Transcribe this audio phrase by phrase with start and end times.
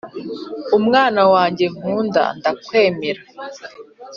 [0.77, 3.21] Umwana wanjye nkunda ndakwemera